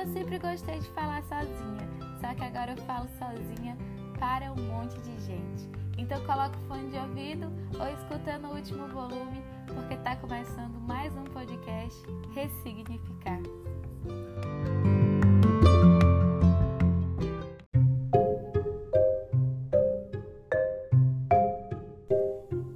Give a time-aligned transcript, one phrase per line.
[0.00, 1.86] eu sempre gostei de falar sozinha,
[2.20, 3.76] só que agora eu falo sozinha
[4.18, 5.68] para um monte de gente.
[5.98, 11.14] Então coloca o fone de ouvido ou escutando o último volume, porque está começando mais
[11.14, 12.02] um podcast
[12.34, 13.40] Ressignificar.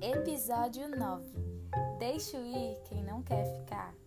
[0.03, 1.25] Episódio 9
[1.99, 4.04] Deixo ir quem não quer ficar.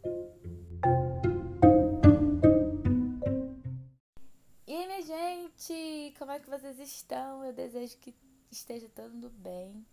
[6.37, 7.43] É que vocês estão?
[7.43, 8.13] Eu desejo que
[8.51, 9.83] esteja todo bem.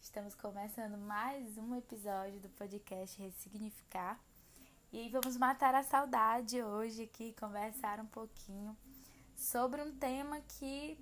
[0.00, 4.16] Estamos começando mais um episódio do podcast Ressignificar.
[4.92, 8.76] E vamos matar a saudade hoje aqui, conversar um pouquinho
[9.34, 10.96] sobre um tema que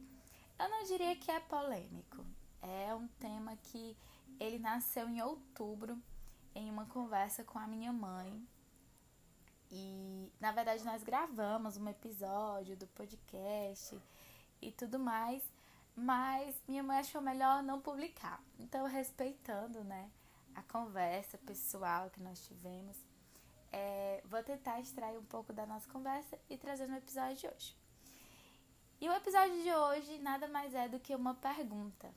[0.58, 2.24] eu não diria que é polêmico.
[2.62, 3.94] É um tema que
[4.40, 6.02] ele nasceu em outubro
[6.54, 8.48] em uma conversa com a minha mãe.
[9.70, 13.94] E na verdade nós gravamos um episódio do podcast
[14.60, 15.42] e tudo mais,
[15.94, 18.42] mas minha mãe achou melhor não publicar.
[18.58, 20.10] Então, respeitando, né,
[20.54, 22.96] a conversa pessoal que nós tivemos,
[23.72, 27.76] é, vou tentar extrair um pouco da nossa conversa e trazer no episódio de hoje.
[29.00, 32.10] E o episódio de hoje nada mais é do que uma pergunta.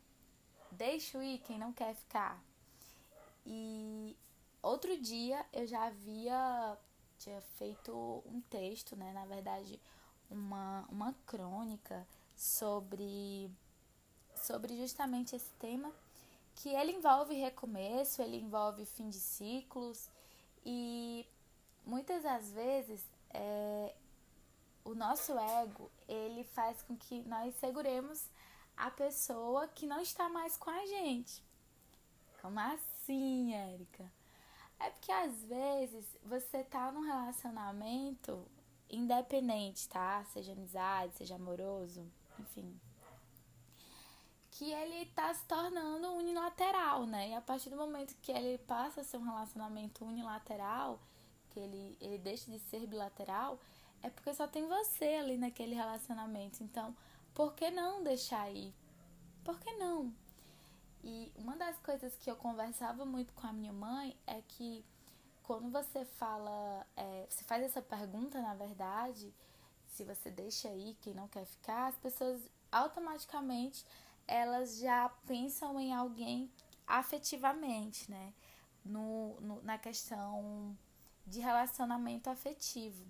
[0.71, 2.41] Deixo ir quem não quer ficar.
[3.45, 4.15] E
[4.61, 6.77] outro dia eu já havia
[7.19, 9.79] tinha feito um texto, né, na verdade,
[10.29, 12.07] uma, uma crônica
[12.39, 13.51] sobre
[14.33, 15.91] sobre justamente esse tema,
[16.55, 20.09] que ele envolve recomeço, ele envolve fim de ciclos
[20.65, 21.27] e
[21.85, 23.93] muitas das vezes é,
[24.85, 28.29] o nosso ego ele faz com que nós seguremos
[28.77, 31.43] a pessoa que não está mais com a gente.
[32.41, 34.09] Como assim, Érica?
[34.79, 38.47] É porque às vezes você tá num relacionamento
[38.89, 40.23] independente, tá?
[40.31, 42.79] Seja amizade, seja amoroso, enfim.
[44.51, 47.29] Que ele tá se tornando unilateral, né?
[47.29, 50.99] E a partir do momento que ele passa a ser um relacionamento unilateral,
[51.49, 53.59] que ele, ele deixa de ser bilateral,
[54.01, 56.63] é porque só tem você ali naquele relacionamento.
[56.63, 56.95] Então,
[57.33, 58.73] por que não deixar ir?
[59.43, 60.13] Por que não?
[61.03, 64.83] E uma das coisas que eu conversava muito com a minha mãe é que
[65.43, 69.33] quando você fala, é, você faz essa pergunta, na verdade,
[69.99, 72.39] se você deixa aí quem não quer ficar, as pessoas
[72.71, 73.85] automaticamente
[74.25, 76.49] elas já pensam em alguém
[76.87, 78.33] afetivamente, né?
[78.85, 80.77] No, no, na questão
[81.27, 83.03] de relacionamento afetivo.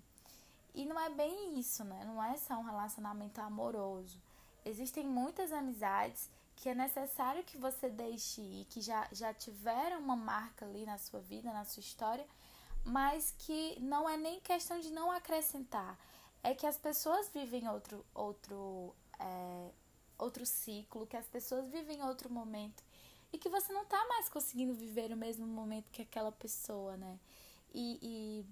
[0.74, 2.02] E não é bem isso, né?
[2.04, 4.20] Não é só um relacionamento amoroso.
[4.64, 10.16] Existem muitas amizades que é necessário que você deixe ir, que já, já tiveram uma
[10.16, 12.26] marca ali na sua vida, na sua história,
[12.84, 15.96] mas que não é nem questão de não acrescentar.
[16.42, 19.70] É que as pessoas vivem outro, outro, é,
[20.18, 22.82] outro ciclo, que as pessoas vivem outro momento
[23.32, 27.18] e que você não tá mais conseguindo viver o mesmo momento que aquela pessoa, né?
[27.72, 28.46] E, e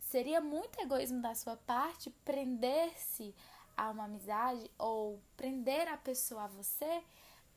[0.00, 3.34] seria muito egoísmo da sua parte prender-se
[3.76, 7.02] a uma amizade ou prender a pessoa a você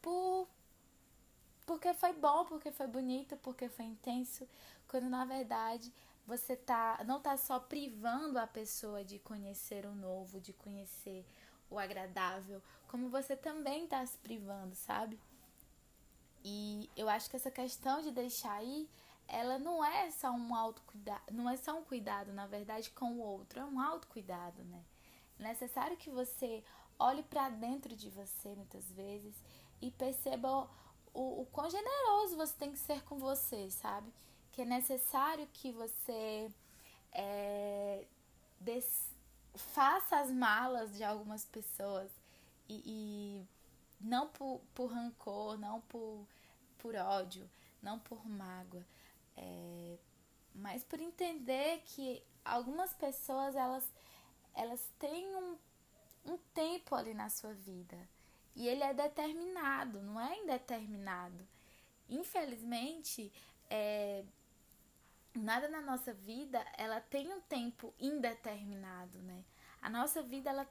[0.01, 0.47] por
[1.65, 4.47] porque foi bom, porque foi bonito, porque foi intenso,
[4.87, 5.91] quando na verdade
[6.25, 11.25] você tá não tá só privando a pessoa de conhecer o novo, de conhecer
[11.69, 15.19] o agradável, como você também tá se privando, sabe?
[16.43, 18.89] E eu acho que essa questão de deixar ir,
[19.27, 23.19] ela não é só um autocuidado, não é só um cuidado, na verdade, com o
[23.19, 24.83] outro, é um autocuidado, né?
[25.39, 26.63] É necessário que você
[26.99, 29.35] olhe para dentro de você muitas vezes
[29.81, 30.69] e perceba
[31.13, 34.11] o, o quão generoso você tem que ser com você, sabe?
[34.51, 36.51] Que é necessário que você
[37.13, 38.05] é,
[38.59, 39.09] des,
[39.55, 42.11] faça as malas de algumas pessoas
[42.67, 43.47] e, e
[43.99, 46.25] não por, por rancor, não por,
[46.77, 47.49] por ódio,
[47.81, 48.85] não por mágoa,
[49.37, 49.97] é,
[50.53, 53.89] mas por entender que algumas pessoas elas,
[54.53, 55.57] elas têm um,
[56.25, 57.97] um tempo ali na sua vida
[58.55, 61.47] e ele é determinado, não é indeterminado.
[62.09, 63.31] Infelizmente,
[63.69, 64.23] é,
[65.35, 69.43] nada na nossa vida ela tem um tempo indeterminado, né?
[69.81, 70.67] A nossa vida ela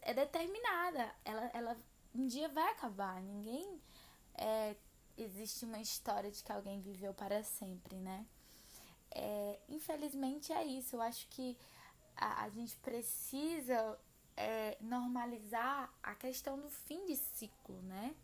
[0.00, 1.76] é determinada, ela, ela
[2.14, 3.20] um dia vai acabar.
[3.22, 3.80] Ninguém
[4.34, 4.76] é,
[5.16, 8.26] existe uma história de que alguém viveu para sempre, né?
[9.10, 10.96] É, infelizmente é isso.
[10.96, 11.56] Eu acho que
[12.16, 13.98] a, a gente precisa
[14.36, 18.14] é, normalizar a questão do fim de ciclo, né?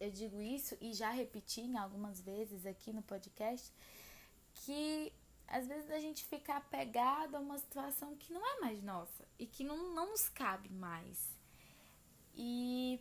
[0.00, 3.72] Eu digo isso e já repeti em algumas vezes aqui no podcast
[4.64, 5.12] que
[5.46, 9.46] às vezes a gente fica apegado a uma situação que não é mais nossa e
[9.46, 11.34] que não, não nos cabe mais.
[12.34, 13.00] E,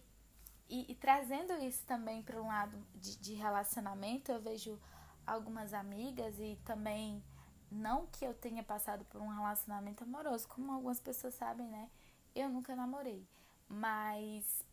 [0.70, 4.80] e, e trazendo isso também para um lado de, de relacionamento, eu vejo
[5.26, 7.22] algumas amigas e também
[7.70, 11.90] não que eu tenha passado por um relacionamento amoroso, como algumas pessoas sabem, né?
[12.34, 13.28] Eu nunca namorei,
[13.68, 14.66] mas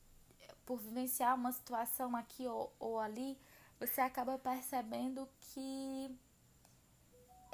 [0.65, 3.37] por vivenciar uma situação aqui ou, ou ali,
[3.81, 6.17] você acaba percebendo que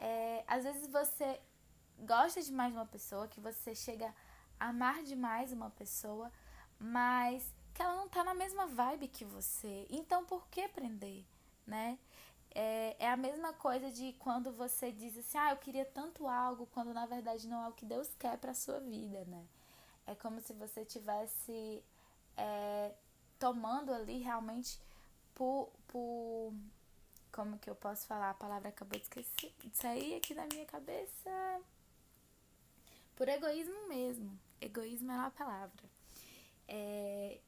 [0.00, 1.41] é, às vezes você
[1.99, 4.12] gosta demais de uma pessoa, que você chega
[4.58, 6.32] a amar demais uma pessoa,
[6.79, 9.87] mas que ela não tá na mesma vibe que você.
[9.91, 11.25] Então por que prender,
[11.67, 11.99] né?
[12.52, 16.67] É, é a mesma coisa de quando você diz assim, ah, eu queria tanto algo,
[16.67, 19.46] quando na verdade não é o que Deus quer para sua vida, né?
[20.06, 21.85] É como se você tivesse
[22.37, 22.93] é,
[23.38, 24.81] tomando ali realmente
[25.35, 26.53] por, por.
[27.32, 28.31] Como que eu posso falar?
[28.31, 31.61] A palavra acabou de, esquecer, de sair aqui da minha cabeça.
[33.15, 34.38] Por egoísmo mesmo.
[34.61, 35.91] Egoísmo é uma palavra.
[36.67, 37.38] É,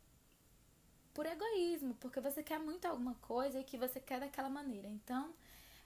[1.14, 4.88] por egoísmo, porque você quer muito alguma coisa e que você quer daquela maneira.
[4.88, 5.34] Então,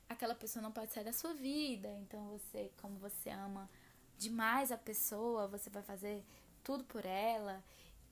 [0.09, 1.89] aquela pessoa não pode sair da sua vida.
[2.03, 3.69] Então, você, como você ama
[4.17, 6.25] demais a pessoa, você vai fazer
[6.63, 7.63] tudo por ela.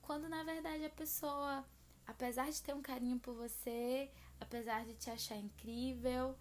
[0.01, 1.65] Quando na verdade a pessoa,
[2.05, 4.09] apesar de ter um carinho por você,
[4.39, 6.37] apesar de te achar incrível,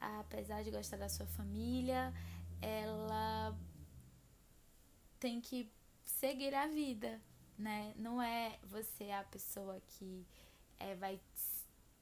[0.00, 2.12] apesar de gostar da sua família,
[2.60, 3.56] ela
[5.18, 5.70] tem que
[6.04, 7.20] seguir a vida,
[7.58, 7.92] né?
[7.96, 10.26] Não é você a pessoa que
[10.78, 11.20] é, vai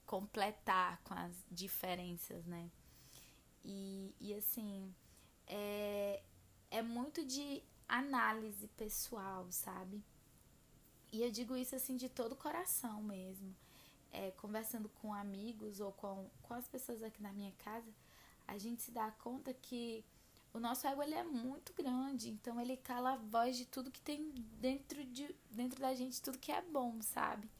[0.06, 2.70] completar com as diferenças, né?
[3.64, 4.94] E, e assim,
[5.46, 6.22] é,
[6.70, 10.02] é muito de análise pessoal, sabe?
[11.12, 13.54] E eu digo isso assim de todo o coração mesmo.
[14.16, 17.92] É, conversando com amigos ou com, com as pessoas aqui na minha casa,
[18.46, 20.04] a gente se dá conta que
[20.52, 24.00] o nosso ego ele é muito grande, então ele cala a voz de tudo que
[24.00, 24.30] tem
[24.60, 27.50] dentro, de, dentro da gente, tudo que é bom, sabe?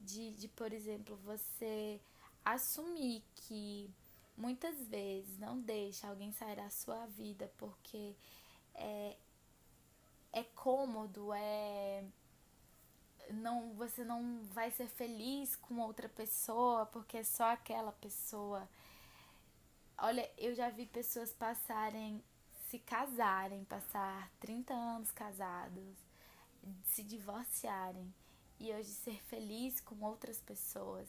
[0.00, 2.00] De, de, por exemplo, você
[2.44, 3.88] assumir que
[4.36, 8.16] muitas vezes não deixa alguém sair da sua vida porque
[8.74, 9.16] é,
[10.32, 12.04] é cômodo, é
[13.32, 18.68] não você não vai ser feliz com outra pessoa porque é só aquela pessoa.
[19.98, 22.22] Olha, eu já vi pessoas passarem
[22.72, 25.94] se casarem, passar 30 anos casados,
[26.84, 28.14] se divorciarem
[28.58, 31.06] e hoje ser feliz com outras pessoas.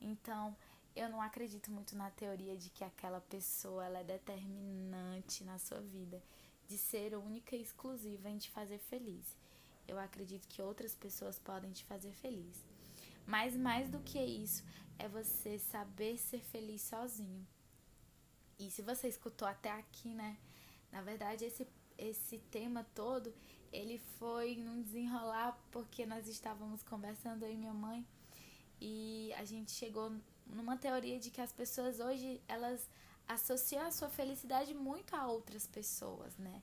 [0.00, 0.56] Então,
[0.96, 5.82] eu não acredito muito na teoria de que aquela pessoa ela é determinante na sua
[5.82, 6.22] vida
[6.66, 9.36] de ser única e exclusiva em te fazer feliz.
[9.86, 12.64] Eu acredito que outras pessoas podem te fazer feliz.
[13.26, 14.62] Mas mais do que isso,
[14.98, 17.46] é você saber ser feliz sozinho.
[18.58, 20.36] E se você escutou até aqui, né?
[20.92, 21.66] Na verdade, esse,
[21.98, 23.34] esse tema todo,
[23.72, 28.06] ele foi num desenrolar porque nós estávamos conversando aí minha mãe
[28.80, 30.12] e a gente chegou
[30.46, 32.88] numa teoria de que as pessoas hoje, elas
[33.26, 36.62] associam a sua felicidade muito a outras pessoas, né?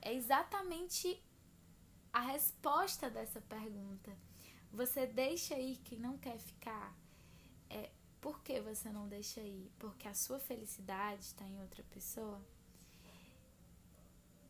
[0.00, 1.22] É exatamente
[2.12, 4.16] a resposta dessa pergunta.
[4.72, 6.96] Você deixa ir quem não quer ficar?
[7.68, 7.90] É,
[8.20, 9.70] por que você não deixa ir?
[9.78, 12.40] Porque a sua felicidade está em outra pessoa?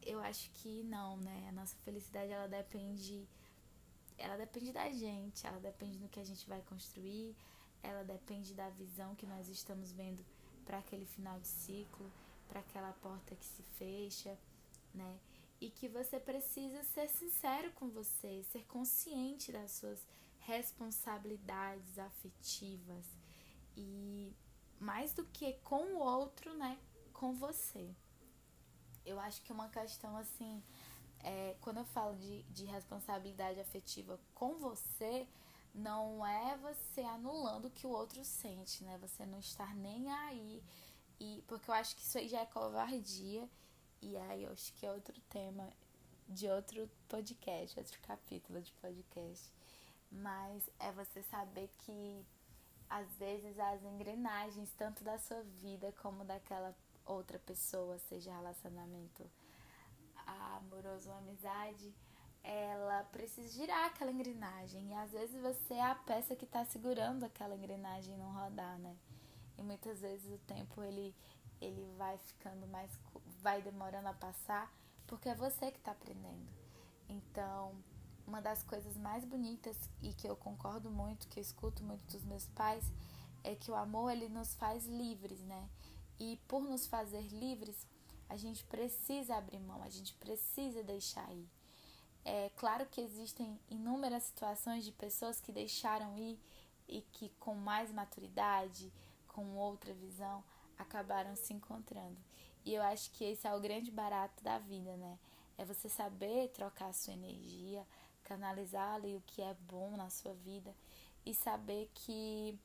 [0.02, 1.46] Eu acho que não, né?
[1.48, 3.28] A nossa felicidade ela depende
[4.20, 7.34] ela depende da gente, ela depende do que a gente vai construir,
[7.82, 10.22] ela depende da visão que nós estamos vendo
[10.66, 12.12] para aquele final de ciclo,
[12.46, 14.38] para aquela porta que se fecha,
[14.94, 15.18] né?
[15.60, 20.06] E que você precisa ser sincero com você, ser consciente das suas
[20.40, 23.04] responsabilidades afetivas
[23.76, 24.34] e
[24.78, 26.78] mais do que com o outro, né?
[27.12, 27.94] Com você.
[29.04, 30.62] Eu acho que uma questão assim,
[31.18, 35.26] é, quando eu falo de, de responsabilidade afetiva com você,
[35.74, 38.98] não é você anulando o que o outro sente, né?
[38.98, 40.62] Você não estar nem aí.
[41.18, 43.48] E, porque eu acho que isso aí já é covardia.
[44.02, 45.68] E aí eu acho que é outro tema
[46.28, 49.52] de outro podcast, outro capítulo de podcast.
[50.10, 52.24] Mas é você saber que
[52.88, 59.30] às vezes as engrenagens, tanto da sua vida como daquela outra pessoa, seja relacionamento
[60.26, 61.94] amoroso ou amizade,
[62.42, 64.90] ela precisa girar aquela engrenagem.
[64.90, 68.96] E às vezes você é a peça que está segurando aquela engrenagem não rodar, né?
[69.58, 71.14] E muitas vezes o tempo ele,
[71.60, 72.90] ele vai ficando mais.
[73.42, 74.72] vai demorando a passar
[75.06, 76.48] porque é você que está aprendendo.
[77.08, 77.74] Então,
[78.24, 82.24] uma das coisas mais bonitas e que eu concordo muito, que eu escuto muito dos
[82.24, 82.84] meus pais,
[83.42, 85.68] é que o amor ele nos faz livres, né?
[86.16, 87.86] E por nos fazer livres,
[88.28, 91.48] a gente precisa abrir mão, a gente precisa deixar ir.
[92.24, 96.38] É claro que existem inúmeras situações de pessoas que deixaram ir
[96.86, 98.92] e que com mais maturidade,
[99.26, 100.44] com outra visão,
[100.80, 102.16] acabaram se encontrando.
[102.64, 105.18] E eu acho que esse é o grande barato da vida, né?
[105.56, 107.86] É você saber trocar a sua energia,
[108.24, 110.74] canalizar ali o que é bom na sua vida
[111.24, 112.58] e saber que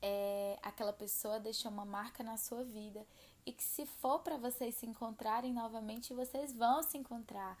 [0.00, 3.06] é, aquela pessoa deixou uma marca na sua vida
[3.44, 7.58] e que se for para vocês se encontrarem novamente, vocês vão se encontrar.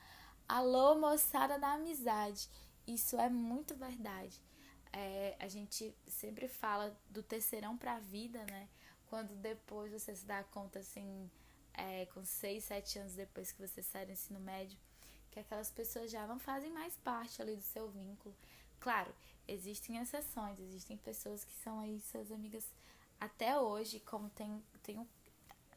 [0.48, 2.48] Alô, moçada da amizade.
[2.86, 4.40] Isso é muito verdade.
[4.92, 8.68] É, a gente sempre fala do terceirão para a vida, né?
[9.08, 11.30] Quando depois você se dá conta, assim,
[11.74, 14.78] é, com 6, 7 anos depois que você sai do ensino médio,
[15.30, 18.34] que aquelas pessoas já não fazem mais parte ali do seu vínculo.
[18.80, 19.12] Claro,
[19.46, 22.64] existem exceções, existem pessoas que são aí suas amigas
[23.20, 25.08] até hoje, como tem, tenho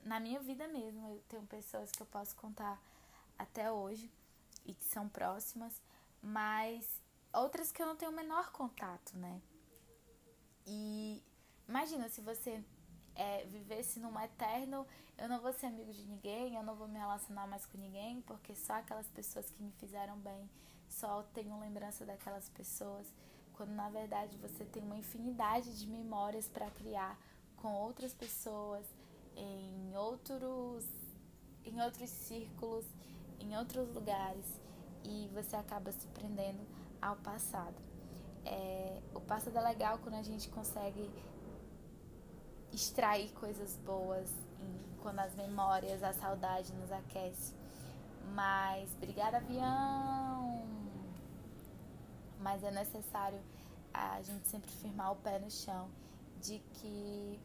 [0.03, 2.81] na minha vida mesmo, eu tenho pessoas que eu posso contar
[3.37, 4.11] até hoje
[4.65, 5.81] e que são próximas,
[6.21, 7.01] mas
[7.33, 9.41] outras que eu não tenho o menor contato, né?
[10.65, 11.23] E
[11.67, 12.63] imagina se você
[13.15, 14.85] é, vivesse num eterno,
[15.17, 18.21] eu não vou ser amigo de ninguém, eu não vou me relacionar mais com ninguém,
[18.21, 20.49] porque só aquelas pessoas que me fizeram bem,
[20.89, 23.07] só tenho lembrança daquelas pessoas,
[23.53, 27.17] quando na verdade você tem uma infinidade de memórias para criar
[27.57, 28.85] com outras pessoas,
[29.35, 30.85] em outros
[31.63, 32.85] em outros círculos,
[33.39, 34.45] em outros lugares
[35.03, 36.65] e você acaba se prendendo
[37.01, 37.75] ao passado.
[38.45, 41.09] É, o passado é legal quando a gente consegue
[42.73, 44.29] extrair coisas boas,
[45.01, 47.53] quando as memórias, a saudade nos aquece.
[48.33, 50.65] Mas, obrigada, avião!
[52.39, 53.41] Mas é necessário
[53.93, 55.89] a gente sempre firmar o pé no chão
[56.39, 57.39] de que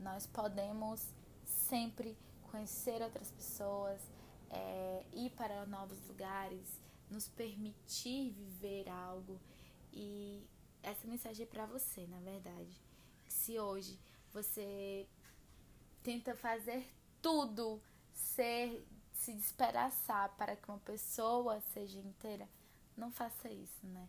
[0.00, 1.14] nós podemos
[1.44, 2.16] sempre
[2.50, 4.00] conhecer outras pessoas,
[4.50, 9.40] é, ir para novos lugares, nos permitir viver algo.
[9.92, 10.46] E
[10.82, 12.80] essa mensagem é para você, na verdade.
[13.28, 13.98] Se hoje
[14.34, 15.08] você
[16.02, 16.84] tenta fazer
[17.22, 17.80] tudo,
[18.12, 22.48] ser, se despedaçar para que uma pessoa seja inteira,
[22.96, 24.08] não faça isso, né?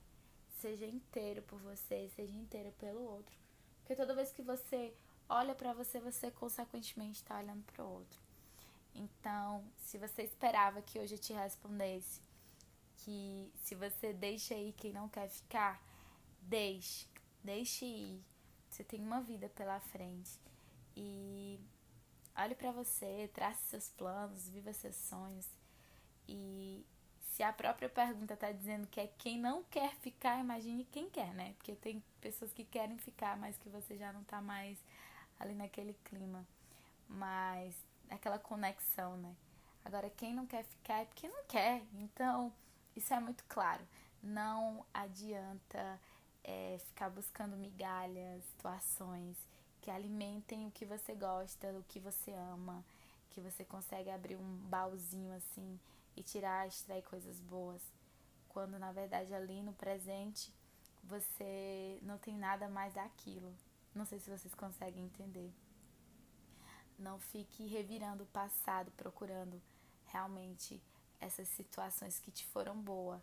[0.59, 3.37] Seja inteiro por você, seja inteiro pelo outro.
[3.77, 4.93] Porque toda vez que você
[5.29, 8.19] olha para você, você consequentemente está olhando para o outro.
[8.95, 12.19] Então, se você esperava que hoje eu te respondesse
[12.97, 15.79] que se você deixa ir quem não quer ficar,
[16.41, 17.07] deixe,
[17.43, 18.34] deixe ir.
[18.75, 20.37] Você tem uma vida pela frente
[20.97, 21.57] e
[22.37, 25.47] olhe para você, trace seus planos, viva seus sonhos.
[26.27, 26.85] E
[27.21, 31.33] se a própria pergunta está dizendo que é quem não quer ficar, imagine quem quer,
[31.33, 31.53] né?
[31.53, 34.77] Porque tem pessoas que querem ficar, mas que você já não está mais
[35.39, 36.45] ali naquele clima,
[37.07, 37.73] mas
[38.09, 39.33] aquela conexão, né?
[39.85, 41.81] Agora, quem não quer ficar é porque não quer.
[41.93, 42.51] Então,
[42.93, 43.87] isso é muito claro.
[44.21, 45.97] Não adianta
[46.45, 49.35] é, ficar buscando migalhas, situações
[49.81, 52.83] que alimentem o que você gosta, o que você ama,
[53.31, 55.79] que você consegue abrir um baúzinho assim
[56.15, 57.81] e tirar, extrair coisas boas.
[58.47, 60.53] Quando na verdade ali no presente
[61.03, 63.53] você não tem nada mais daquilo.
[63.93, 65.51] Não sei se vocês conseguem entender.
[66.97, 69.61] Não fique revirando o passado, procurando
[70.05, 70.81] realmente
[71.19, 73.21] essas situações que te foram boas.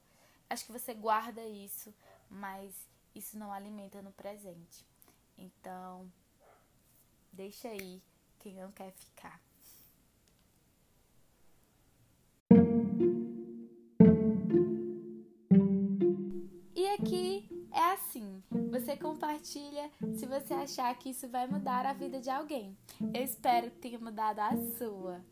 [0.51, 1.95] Acho que você guarda isso,
[2.29, 2.75] mas
[3.15, 4.87] isso não alimenta no presente.
[5.37, 6.11] Então,
[7.33, 8.03] deixa aí
[8.39, 9.41] quem não quer ficar.
[16.75, 22.21] E aqui é assim: você compartilha se você achar que isso vai mudar a vida
[22.21, 22.77] de alguém.
[23.15, 25.25] Eu espero que tenha mudado a sua.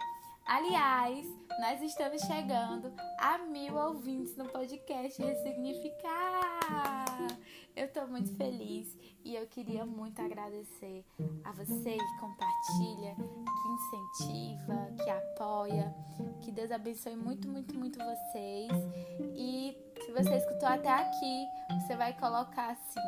[0.47, 1.27] Aliás,
[1.61, 7.05] nós estamos chegando a mil ouvintes no podcast Ressignificar.
[7.81, 8.95] Eu estou muito feliz
[9.25, 11.03] e eu queria muito agradecer
[11.43, 15.95] a você que compartilha, que incentiva, que apoia.
[16.43, 18.71] Que Deus abençoe muito, muito, muito vocês.
[19.35, 21.47] E se você escutou até aqui,
[21.81, 23.01] você vai colocar assim,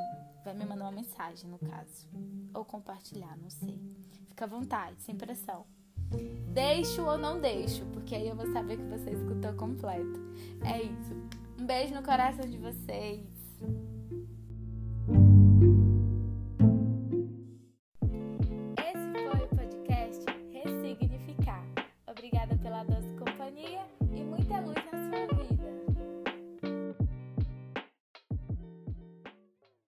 [0.43, 2.09] vai me mandar uma mensagem no caso,
[2.55, 3.79] ou compartilhar, não sei.
[4.29, 5.67] Fica à vontade, sem pressão.
[6.49, 10.19] Deixo ou não deixo, porque aí eu vou saber que você escutou completo.
[10.65, 11.13] É isso.
[11.61, 13.43] Um beijo no coração de vocês.